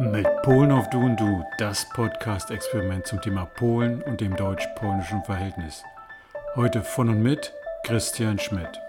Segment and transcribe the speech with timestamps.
[0.00, 5.82] Mit Polen auf Du und Du, das Podcast-Experiment zum Thema Polen und dem deutsch-polnischen Verhältnis.
[6.56, 7.52] Heute von und mit
[7.84, 8.80] Christian Schmidt.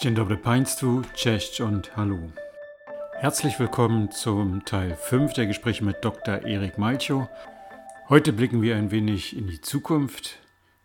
[0.00, 2.18] Dzień dobry Państwu, cześć und hallo.
[3.20, 6.44] Herzlich willkommen zum Teil 5 der Gespräche mit Dr.
[6.44, 7.28] Erik Malchow.
[8.08, 10.40] Heute blicken wir ein wenig in die Zukunft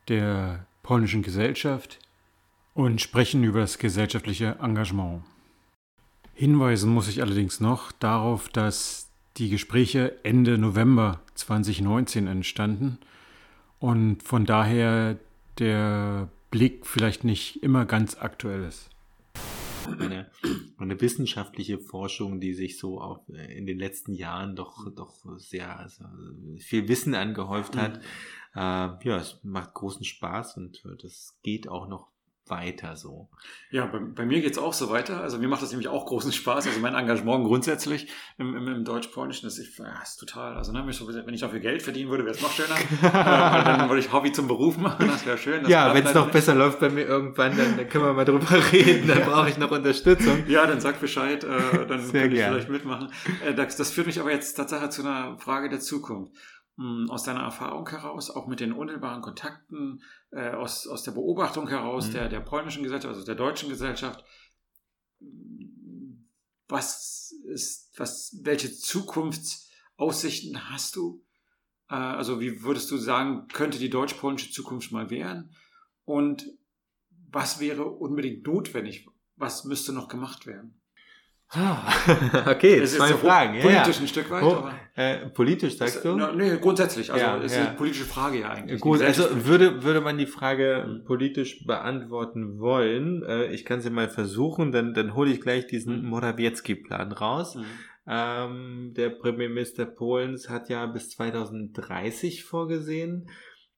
[0.08, 1.98] der polnischen Gesellschaft
[2.76, 5.24] und sprechen über das gesellschaftliche Engagement.
[6.36, 9.07] Hinweisen muss ich allerdings noch darauf, dass
[9.38, 12.98] die Gespräche Ende November 2019 entstanden
[13.80, 15.18] und von daher
[15.60, 18.90] der Blick vielleicht nicht immer ganz aktuell ist.
[20.00, 20.30] Eine,
[20.78, 26.04] eine wissenschaftliche Forschung, die sich so auch in den letzten Jahren doch, doch sehr also
[26.58, 27.98] viel Wissen angehäuft hat.
[27.98, 28.04] Mhm.
[28.56, 32.10] Äh, ja, es macht großen Spaß und das geht auch noch
[32.50, 33.30] weiter so?
[33.70, 35.22] Ja, bei, bei mir geht's auch so weiter.
[35.22, 36.68] Also mir macht das nämlich auch großen Spaß.
[36.68, 40.84] Also mein Engagement grundsätzlich im, im, im Deutsch-Polnischen ist, ich, ja, ist total, also ne,
[40.86, 42.76] wenn ich dafür Geld verdienen würde, wäre es noch schöner.
[43.04, 45.64] äh, dann würde ich Hobby zum Beruf machen, das wäre schön.
[45.64, 46.34] Das ja, wenn es noch nicht.
[46.34, 49.08] besser läuft bei mir irgendwann, dann, dann können wir mal drüber reden.
[49.08, 49.26] Dann ja.
[49.26, 50.44] brauche ich noch Unterstützung.
[50.48, 53.12] Ja, dann sag Bescheid, äh, dann Sehr könnte ich vielleicht mitmachen.
[53.46, 56.32] Äh, das, das führt mich aber jetzt tatsächlich zu einer Frage der Zukunft.
[56.78, 61.68] Hm, aus deiner Erfahrung heraus, auch mit den unmittelbaren Kontakten, äh, aus, aus der Beobachtung
[61.68, 62.14] heraus mhm.
[62.14, 64.24] der, der polnischen Gesellschaft, also der deutschen Gesellschaft,
[66.68, 71.26] was ist, was, welche Zukunftsaussichten hast du?
[71.90, 75.56] Äh, also wie würdest du sagen, könnte die deutsch-polnische Zukunft mal werden?
[76.06, 76.46] Und
[77.10, 79.08] was wäre unbedingt notwendig?
[79.36, 80.80] Was müsste noch gemacht werden?
[81.50, 81.94] Ah,
[82.52, 83.62] okay, das zwei Fragen.
[83.62, 84.02] Politisch ja.
[84.02, 84.44] ein Stück weit.
[84.44, 86.16] Oh, äh, politisch sagst du?
[86.16, 87.12] Na, nee, grundsätzlich.
[87.12, 87.68] Also ja, ist ja.
[87.68, 88.82] eine politische Frage ja eigentlich.
[88.82, 91.06] Gut, also würde, würde man die Frage mhm.
[91.06, 96.02] politisch beantworten wollen, äh, ich kann sie mal versuchen, dann, dann hole ich gleich diesen
[96.02, 96.10] mhm.
[96.10, 97.56] Morawiecki-Plan raus.
[97.56, 97.66] Mhm.
[98.10, 103.30] Ähm, der Premierminister Polens hat ja bis 2030 vorgesehen,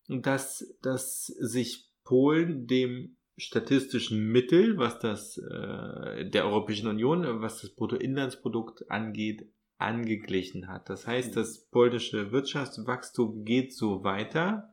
[0.07, 7.71] dass, dass sich Polen dem statistischen Mittel, was das äh, der Europäischen Union, was das
[7.71, 10.89] Bruttoinlandsprodukt angeht, angeglichen hat.
[10.89, 14.69] Das heißt, das polnische Wirtschaftswachstum geht so weiter.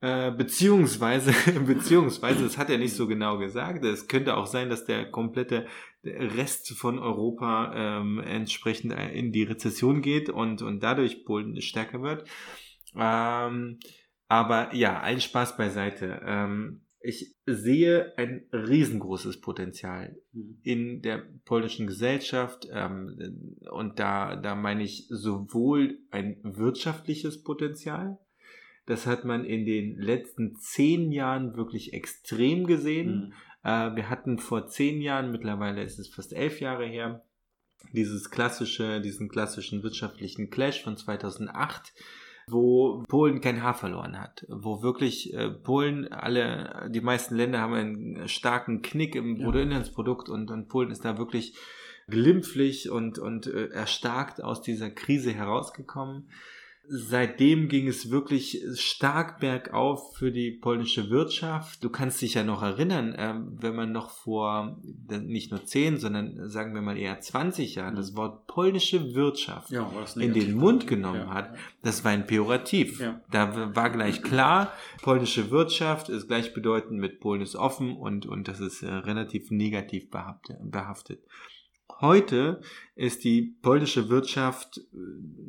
[0.00, 1.34] Äh, beziehungsweise,
[1.66, 3.84] beziehungsweise, das hat er nicht so genau gesagt.
[3.84, 5.66] Es könnte auch sein, dass der komplette
[6.04, 12.24] Rest von Europa ähm, entsprechend in die Rezession geht und, und dadurch Polen stärker wird.
[12.96, 13.78] Ähm,
[14.28, 16.22] aber ja, allen Spaß beiseite.
[16.24, 20.58] Ähm, ich sehe ein riesengroßes Potenzial mhm.
[20.62, 28.18] in der polnischen Gesellschaft ähm, und da, da meine ich sowohl ein wirtschaftliches Potenzial,
[28.86, 33.28] das hat man in den letzten zehn Jahren wirklich extrem gesehen.
[33.28, 33.32] Mhm.
[33.62, 37.24] Äh, wir hatten vor zehn Jahren, mittlerweile ist es fast elf Jahre her,
[37.92, 41.94] dieses klassische, diesen klassischen wirtschaftlichen Clash von 2008
[42.50, 47.74] wo Polen kein Haar verloren hat, wo wirklich äh, Polen alle, die meisten Länder haben
[47.74, 49.44] einen starken Knick im ja.
[49.44, 51.54] Bruttoinlandsprodukt und, und Polen ist da wirklich
[52.08, 56.28] glimpflich und, und äh, erstarkt aus dieser Krise herausgekommen
[56.88, 61.84] seitdem ging es wirklich stark bergauf für die polnische Wirtschaft.
[61.84, 66.48] Du kannst dich ja noch erinnern, ähm, wenn man noch vor nicht nur 10, sondern
[66.48, 71.26] sagen wir mal eher 20 Jahren das Wort polnische Wirtschaft ja, in den Mund genommen
[71.28, 71.34] ja.
[71.34, 72.98] hat, das war ein Pejorativ.
[72.98, 73.20] Ja.
[73.30, 78.58] Da war gleich klar, polnische Wirtschaft ist gleichbedeutend mit Polen ist offen und, und das
[78.58, 81.20] ist äh, relativ negativ behaftet.
[82.00, 82.62] Heute
[82.94, 84.96] ist die polnische Wirtschaft, äh,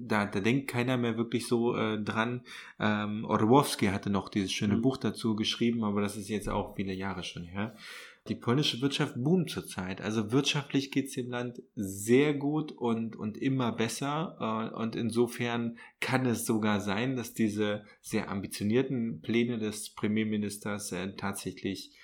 [0.08, 2.42] da, da denkt keiner mehr wirklich so äh, dran.
[2.78, 4.82] Ähm, Orłowski hatte noch dieses schöne mhm.
[4.82, 7.76] Buch dazu geschrieben, aber das ist jetzt auch viele Jahre schon her.
[8.28, 10.02] Die polnische Wirtschaft boomt zurzeit.
[10.02, 14.36] Also wirtschaftlich geht es dem Land sehr gut und, und immer besser.
[14.74, 21.16] Äh, und insofern kann es sogar sein, dass diese sehr ambitionierten Pläne des Premierministers äh,
[21.16, 21.96] tatsächlich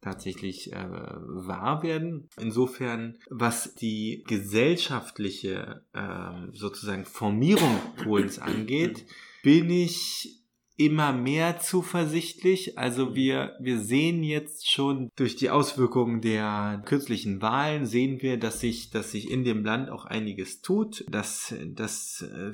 [0.00, 2.28] tatsächlich äh, wahr werden.
[2.40, 9.06] Insofern, was die gesellschaftliche äh, sozusagen Formierung Polens angeht,
[9.42, 10.40] bin ich
[10.80, 12.78] immer mehr zuversichtlich.
[12.78, 18.60] Also wir, wir sehen jetzt schon durch die Auswirkungen der kürzlichen Wahlen sehen wir, dass
[18.60, 22.52] sich, dass sich in dem Land auch einiges tut, dass, dass äh,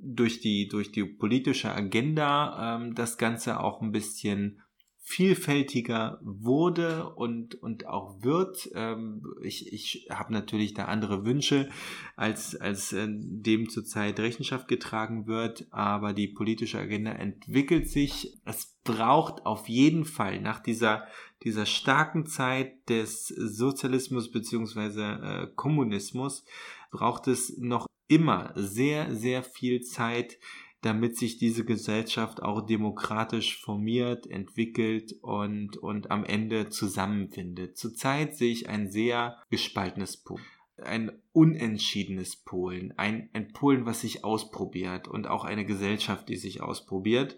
[0.00, 4.62] durch die, durch die politische Agenda ähm, das Ganze auch ein bisschen
[5.10, 8.70] vielfältiger wurde und, und auch wird.
[8.74, 11.68] Ähm, ich ich habe natürlich da andere Wünsche,
[12.14, 18.38] als, als äh, dem zurzeit Rechenschaft getragen wird, aber die politische Agenda entwickelt sich.
[18.44, 21.08] Es braucht auf jeden Fall nach dieser,
[21.42, 26.44] dieser starken Zeit des Sozialismus beziehungsweise äh, Kommunismus,
[26.92, 30.38] braucht es noch immer sehr, sehr viel Zeit,
[30.82, 37.76] damit sich diese Gesellschaft auch demokratisch formiert, entwickelt und, und am Ende zusammenfindet.
[37.76, 40.44] Zurzeit sehe ich ein sehr gespaltenes Polen,
[40.82, 46.62] ein unentschiedenes Polen, ein, ein Polen, was sich ausprobiert und auch eine Gesellschaft, die sich
[46.62, 47.36] ausprobiert.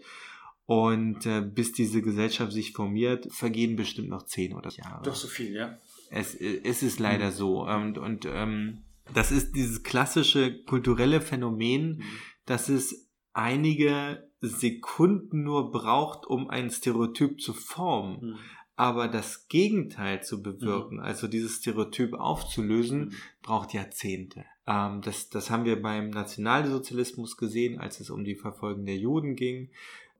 [0.64, 5.02] Und äh, bis diese Gesellschaft sich formiert, vergehen bestimmt noch zehn oder Jahre.
[5.02, 5.76] Doch so viel, ja.
[6.08, 7.32] Es, es ist leider mhm.
[7.32, 7.66] so.
[7.66, 12.02] Und, und ähm, das ist dieses klassische kulturelle Phänomen, mhm.
[12.46, 18.18] dass es einige Sekunden nur braucht, um ein Stereotyp zu formen.
[18.20, 18.38] Mhm.
[18.74, 21.02] Aber das Gegenteil zu bewirken, mhm.
[21.02, 23.12] also dieses Stereotyp aufzulösen, mhm.
[23.42, 24.44] braucht Jahrzehnte.
[24.66, 29.36] Ähm, das, das haben wir beim Nationalsozialismus gesehen, als es um die Verfolgung der Juden
[29.36, 29.70] ging.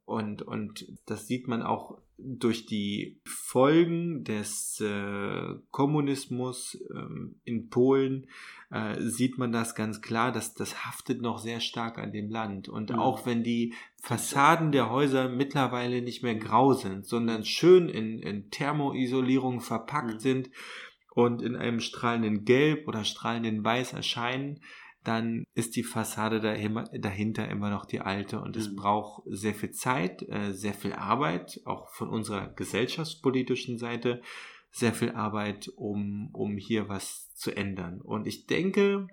[0.05, 8.27] Und, und das sieht man auch durch die Folgen des äh, Kommunismus ähm, in Polen,
[8.71, 12.69] äh, sieht man das ganz klar, dass das haftet noch sehr stark an dem Land.
[12.69, 12.99] Und mhm.
[12.99, 18.51] auch wenn die Fassaden der Häuser mittlerweile nicht mehr grau sind, sondern schön in, in
[18.51, 20.21] Thermoisolierung verpackt mhm.
[20.21, 20.51] sind
[21.15, 24.61] und in einem strahlenden Gelb oder strahlenden Weiß erscheinen,
[25.05, 28.77] dann ist die Fassade dahinter immer noch die alte und es mhm.
[28.77, 34.23] braucht sehr viel Zeit, äh, sehr viel Arbeit, auch von unserer gesellschaftspolitischen Seite,
[34.71, 38.01] sehr viel Arbeit, um, um hier was zu ändern.
[38.01, 39.09] Und ich denke,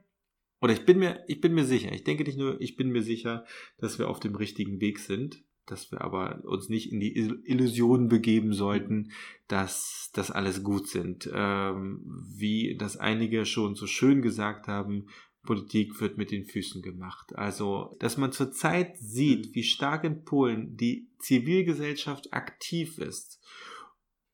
[0.62, 3.04] oder ich bin mir, ich bin mir sicher, ich denke nicht nur, ich bin mir
[3.04, 3.46] sicher,
[3.78, 8.08] dass wir auf dem richtigen Weg sind, dass wir aber uns nicht in die Illusion
[8.08, 9.12] begeben sollten,
[9.48, 11.30] dass das alles gut sind.
[11.32, 12.02] Ähm,
[12.38, 15.08] wie das einige schon so schön gesagt haben,
[15.44, 17.36] Politik wird mit den Füßen gemacht.
[17.36, 23.40] Also, dass man zurzeit sieht, wie stark in Polen die Zivilgesellschaft aktiv ist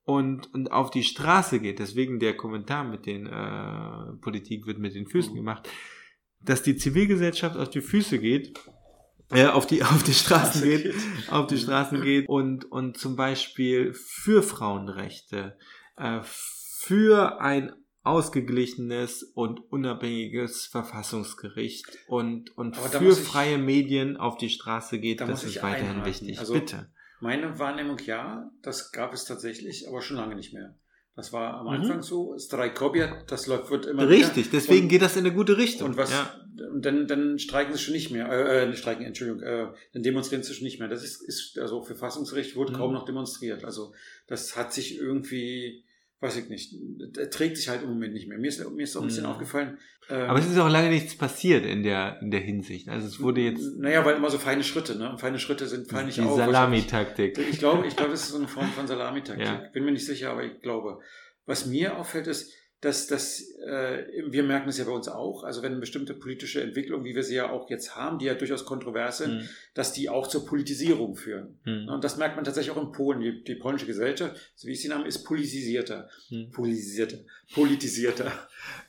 [0.03, 4.95] und, und auf die Straße geht, deswegen der Kommentar mit den äh, Politik wird mit
[4.95, 5.37] den Füßen mhm.
[5.37, 5.69] gemacht,
[6.41, 8.59] dass die Zivilgesellschaft auf die Füße geht,
[9.31, 10.93] äh, auf die auf die Straßen geht,
[11.29, 15.57] auf die Straßen geht und und zum Beispiel für Frauenrechte,
[15.97, 17.73] äh, für ein
[18.05, 25.25] ausgeglichenes und unabhängiges Verfassungsgericht und, und für ich, freie Medien auf die Straße geht, da
[25.25, 26.05] das ist weiterhin einhalten.
[26.07, 26.39] wichtig.
[26.39, 26.89] Also Bitte.
[27.19, 30.75] Meine Wahrnehmung ja, das gab es tatsächlich, aber schon lange nicht mehr.
[31.15, 32.01] Das war am Anfang mhm.
[32.03, 32.37] so.
[32.37, 34.57] Strajkobiat, das läuft wird immer Richtig, wieder.
[34.57, 35.89] deswegen und, geht das in eine gute Richtung.
[35.89, 36.29] Und was, ja.
[36.77, 40.53] dann, dann streiken sie schon nicht mehr, äh, äh streiken, Entschuldigung, äh, dann demonstrieren sie
[40.53, 40.89] schon nicht mehr.
[40.89, 42.77] Das ist, ist also Verfassungsrecht wurde mhm.
[42.77, 43.63] kaum noch demonstriert.
[43.63, 43.93] Also
[44.27, 45.85] das hat sich irgendwie
[46.25, 48.37] weiß ich nicht, der trägt sich halt im Moment nicht mehr.
[48.37, 49.29] Mir ist, mir ist auch ein bisschen mhm.
[49.29, 49.77] aufgefallen.
[50.09, 52.89] Ähm, Aber es ist auch lange nichts passiert in der, in der Hinsicht.
[52.89, 53.77] Also es wurde jetzt.
[53.77, 55.09] Naja, weil immer so feine Schritte, ne?
[55.09, 56.33] Und feine Schritte sind fallen nicht auf.
[56.33, 57.37] Die Salamitaktik.
[57.37, 59.45] Ich, ich glaube, ich glaube, das ist so eine Form von Salamitaktik.
[59.45, 59.69] Ja.
[59.73, 60.99] Bin mir nicht sicher, aber ich glaube.
[61.47, 62.51] Was mir auffällt, ist,
[62.85, 66.61] dass das, äh, wir merken es ja bei uns auch, also wenn eine bestimmte politische
[66.61, 69.49] Entwicklung, wie wir sie ja auch jetzt haben, die ja durchaus kontrovers sind, mhm.
[69.73, 71.59] dass die auch zur Politisierung führen.
[71.65, 71.89] Mhm.
[71.89, 73.21] Und das merkt man tatsächlich auch in Polen.
[73.21, 76.07] Die, die polnische Gesellschaft, so wie ich sie nenne, ist politisierter.
[76.29, 76.51] Mhm.
[76.51, 77.17] Politisierter.
[77.55, 78.31] Politisierter.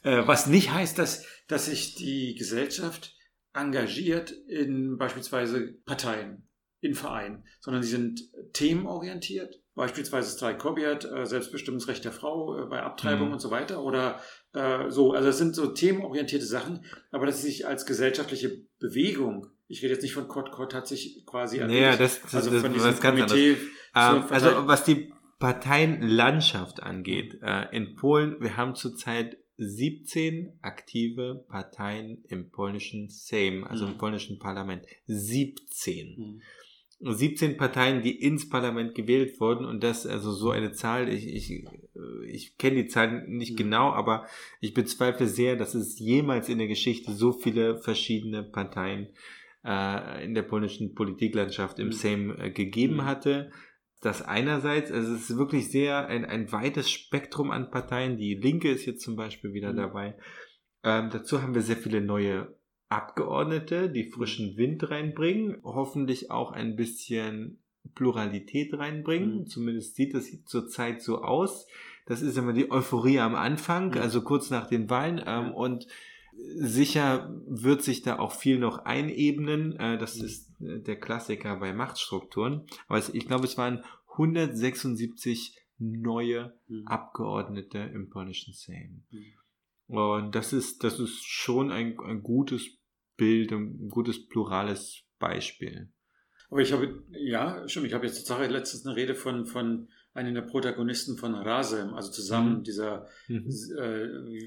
[0.02, 3.16] Äh, was nicht heißt, dass, dass sich die Gesellschaft
[3.54, 6.46] engagiert in beispielsweise Parteien,
[6.82, 8.20] in Vereinen, sondern sie sind
[8.52, 13.34] themenorientiert beispielsweise Strajkobiat, äh, Selbstbestimmungsrecht der Frau äh, bei Abtreibung mhm.
[13.34, 14.18] und so weiter oder
[14.54, 15.12] äh, so.
[15.12, 19.92] Also es sind so themenorientierte Sachen, aber dass sie sich als gesellschaftliche Bewegung, ich rede
[19.92, 23.56] jetzt nicht von Kott, Kott hat sich quasi naja, das, das, also von diesem Komitee.
[23.94, 32.24] Ähm, also was die Parteienlandschaft angeht, äh, in Polen, wir haben zurzeit 17 aktive Parteien
[32.28, 33.92] im polnischen Sejm, also mhm.
[33.92, 34.86] im polnischen Parlament.
[35.06, 36.16] 17.
[36.16, 36.42] Mhm.
[37.00, 41.64] 17 Parteien, die ins Parlament gewählt wurden und das, also so eine Zahl, ich, ich,
[42.26, 43.56] ich kenne die Zahlen nicht mhm.
[43.56, 44.26] genau, aber
[44.60, 49.08] ich bezweifle sehr, dass es jemals in der Geschichte so viele verschiedene Parteien
[49.64, 51.92] äh, in der polnischen Politiklandschaft im mhm.
[51.92, 53.04] Sejm äh, gegeben mhm.
[53.04, 53.50] hatte.
[54.00, 58.16] Das einerseits, also es ist wirklich sehr ein, ein weites Spektrum an Parteien.
[58.16, 59.76] Die Linke ist jetzt zum Beispiel wieder mhm.
[59.76, 60.16] dabei.
[60.82, 62.55] Ähm, dazu haben wir sehr viele neue
[62.88, 67.58] Abgeordnete, die frischen Wind reinbringen, hoffentlich auch ein bisschen
[67.94, 69.40] Pluralität reinbringen.
[69.40, 69.46] Mhm.
[69.46, 71.66] Zumindest sieht es zurzeit so aus.
[72.06, 73.98] Das ist immer die Euphorie am Anfang, mhm.
[73.98, 75.22] also kurz nach den Wahlen.
[75.26, 75.86] Ähm, und
[76.54, 79.78] sicher wird sich da auch viel noch einebnen.
[79.78, 80.24] Äh, das mhm.
[80.24, 82.66] ist äh, der Klassiker bei Machtstrukturen.
[82.88, 86.86] Aber ich glaube, es waren 176 neue mhm.
[86.86, 89.02] Abgeordnete im polnischen Sejm.
[89.10, 89.24] Mhm.
[89.88, 92.75] Und das ist, das ist schon ein, ein gutes
[93.16, 95.88] Bild, ein gutes plurales Beispiel.
[96.50, 100.34] Aber ich habe, ja, schon, ich habe jetzt tatsächlich letztens eine Rede von, von einem
[100.34, 102.62] der Protagonisten von Rasem, also zusammen mhm.
[102.62, 103.50] dieser mhm.
[103.78, 104.04] Äh,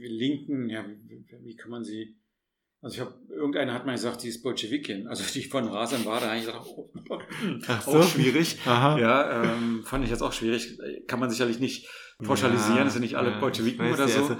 [0.08, 2.18] linken, ja, wie, wie, kann man sie,
[2.82, 5.08] Also ich habe, irgendeiner hat mal gesagt, die ist Bolschewikin.
[5.08, 6.90] Also die von Rasen war da eigentlich gesagt, oh,
[7.68, 8.58] Ach auch schwierig.
[8.66, 8.98] Aha.
[8.98, 10.80] Ja, ähm, fand ich jetzt auch schwierig.
[11.08, 11.88] Kann man sicherlich nicht
[12.24, 14.22] pauschalisieren, ja, sind nicht alle ja, Bolschewiken oder so.
[14.22, 14.38] Also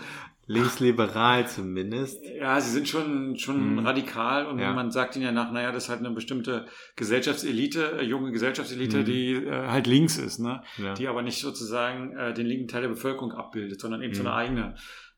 [0.50, 2.24] linksliberal zumindest.
[2.26, 3.80] Ja, sie sind schon, schon mhm.
[3.80, 4.74] radikal und ja.
[4.74, 6.66] man sagt ihnen ja nach, naja, das ist halt eine bestimmte
[6.96, 9.06] Gesellschaftselite, äh, junge Gesellschaftselite, mhm.
[9.06, 10.64] die äh, halt links ist, ne?
[10.78, 10.96] Ja.
[10.96, 14.16] Die aber nicht sozusagen äh, den linken Teil der Bevölkerung abbildet, sondern eben mhm.
[14.16, 14.36] so eine mhm.
[14.36, 14.76] eigene.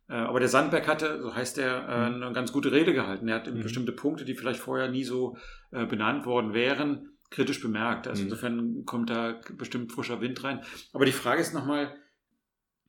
[0.10, 2.24] Äh, aber der Sandberg hatte, so heißt er, äh, mhm.
[2.24, 3.30] eine ganz gute Rede gehalten.
[3.30, 3.62] Er hat mhm.
[3.62, 5.38] bestimmte Punkte, die vielleicht vorher nie so
[5.72, 8.06] äh, benannt worden wären, kritisch bemerkt.
[8.10, 10.60] Also insofern kommt da bestimmt frischer Wind rein.
[10.92, 11.96] Aber die Frage ist nochmal,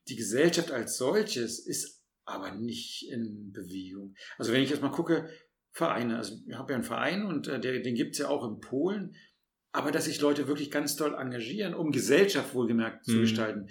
[0.09, 1.92] die Gesellschaft als solches ist
[2.25, 4.15] aber nicht in Bewegung.
[4.37, 5.29] Also wenn ich jetzt mal gucke,
[5.71, 8.47] Vereine, also ich habe ja einen Verein und äh, der, den gibt es ja auch
[8.47, 9.15] in Polen,
[9.71, 13.11] aber dass sich Leute wirklich ganz toll engagieren, um Gesellschaft wohlgemerkt mhm.
[13.11, 13.69] zu gestalten.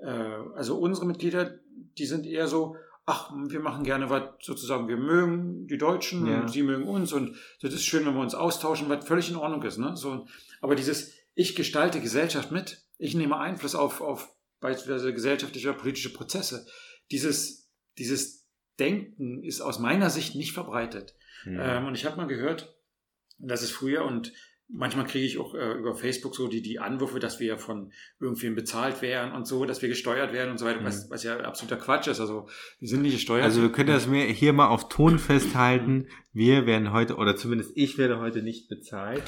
[0.00, 1.60] Äh, also unsere Mitglieder,
[1.98, 2.76] die sind eher so,
[3.06, 6.40] ach, wir machen gerne was, sozusagen, wir mögen die Deutschen ja.
[6.40, 9.36] und sie mögen uns und das ist schön, wenn wir uns austauschen, was völlig in
[9.36, 9.78] Ordnung ist.
[9.78, 9.96] Ne?
[9.96, 10.26] So,
[10.60, 16.12] aber dieses, ich gestalte Gesellschaft mit, ich nehme Einfluss auf, auf beispielsweise gesellschaftliche oder politische
[16.12, 16.66] Prozesse.
[17.12, 17.65] Dieses
[17.98, 18.46] dieses
[18.78, 21.14] Denken ist aus meiner Sicht nicht verbreitet.
[21.44, 21.58] Mhm.
[21.60, 22.76] Ähm, und ich habe mal gehört,
[23.38, 24.32] dass es früher und
[24.68, 28.54] manchmal kriege ich auch äh, über Facebook so die, die Anwürfe, dass wir von irgendwem
[28.54, 30.86] bezahlt wären und so, dass wir gesteuert werden und so weiter, mhm.
[30.86, 32.20] was, was ja absoluter Quatsch ist.
[32.20, 32.48] Also
[32.80, 33.44] wir sind nicht gesteuert.
[33.44, 36.08] Also wir können das hier mal auf Ton festhalten.
[36.32, 39.22] Wir werden heute, oder zumindest ich werde heute nicht bezahlt.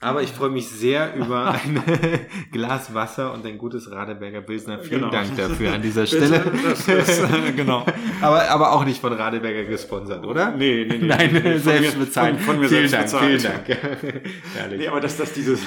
[0.00, 1.82] Aber ich freue mich sehr über ein
[2.52, 4.78] Glas Wasser und ein gutes Radeberger Pilsner.
[4.78, 5.10] Vielen genau.
[5.10, 6.52] Dank dafür an dieser Stelle.
[6.62, 7.22] Das, das,
[7.56, 7.84] genau.
[8.20, 10.52] aber, aber auch nicht von Radeberger gesponsert, oder?
[10.52, 11.06] Nee, nee, nee.
[11.06, 12.36] Nein, nee, selbst mir, bezahlt.
[12.36, 13.66] Von, von mir vielen selbst Dank, bezahlt.
[13.66, 14.22] Vielen Dank.
[14.54, 14.78] Herrlich.
[14.78, 15.66] Nee, aber dass das dieses,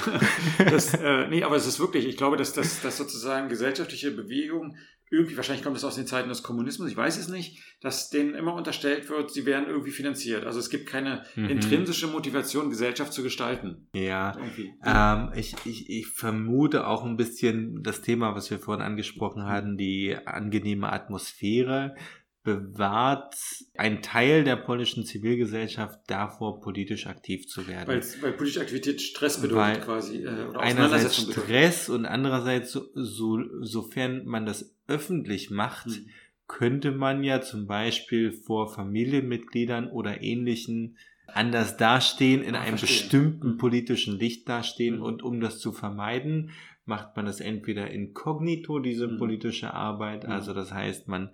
[0.58, 4.76] das, äh, nee, aber es ist wirklich, ich glaube, dass das, dass sozusagen gesellschaftliche Bewegung
[5.12, 8.34] irgendwie, wahrscheinlich kommt es aus den Zeiten des Kommunismus, ich weiß es nicht, dass denen
[8.34, 10.44] immer unterstellt wird, sie werden irgendwie finanziert.
[10.44, 11.50] Also es gibt keine mhm.
[11.50, 13.88] intrinsische Motivation, Gesellschaft zu gestalten.
[13.92, 14.36] Ja,
[14.84, 19.76] ähm, ich, ich, ich vermute auch ein bisschen das Thema, was wir vorhin angesprochen hatten,
[19.76, 21.94] die angenehme Atmosphäre
[22.42, 23.36] bewahrt
[23.76, 27.88] ein Teil der polnischen Zivilgesellschaft davor, politisch aktiv zu werden.
[27.88, 30.24] Weil, weil politische Aktivität Stress bedeutet weil quasi.
[30.24, 31.88] Äh, oder einerseits Stress bedeutet.
[32.00, 36.08] und andererseits, so, so, sofern man das öffentlich macht, hm.
[36.48, 40.96] könnte man ja zum Beispiel vor Familienmitgliedern oder ähnlichen
[41.28, 42.98] anders dastehen, in ja, einem verstehe.
[42.98, 43.58] bestimmten hm.
[43.58, 45.02] politischen Licht dastehen hm.
[45.02, 46.50] und um das zu vermeiden,
[46.84, 49.18] macht man das entweder inkognito, diese hm.
[49.18, 50.32] politische Arbeit, hm.
[50.32, 51.30] also das heißt, man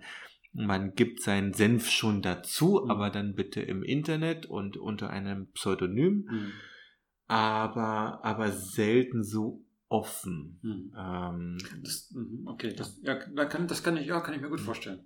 [0.53, 2.91] man gibt seinen Senf schon dazu, mhm.
[2.91, 6.27] aber dann bitte im Internet und unter einem Pseudonym.
[6.29, 6.51] Mhm.
[7.27, 10.59] Aber, aber selten so offen.
[10.61, 10.93] Mhm.
[10.97, 14.49] Ähm, das, mhm, okay, das, ja, da kann, das kann ich, ja, kann ich mir
[14.49, 14.99] gut vorstellen.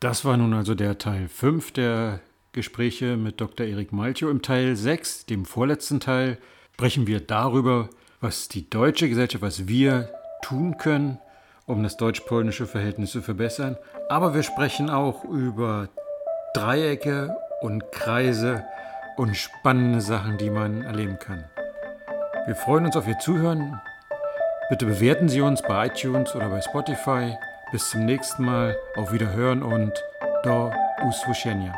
[0.00, 2.20] Das war nun also der Teil 5 der
[2.52, 3.66] Gespräche mit Dr.
[3.66, 4.30] Erik Malchow.
[4.30, 6.38] Im Teil 6, dem vorletzten Teil,
[6.72, 10.10] sprechen wir darüber, was die deutsche Gesellschaft, was wir
[10.42, 11.18] tun können,
[11.66, 13.76] um das deutsch-polnische Verhältnis zu verbessern.
[14.08, 15.88] Aber wir sprechen auch über
[16.54, 18.64] Dreiecke und Kreise
[19.16, 21.44] und spannende Sachen, die man erleben kann.
[22.46, 23.80] Wir freuen uns auf Ihr Zuhören.
[24.68, 27.36] Bitte bewerten Sie uns bei iTunes oder bei Spotify.
[27.72, 28.76] Bis zum nächsten Mal.
[28.96, 29.92] Auf Wiederhören und
[30.44, 31.74] do usłyszenia.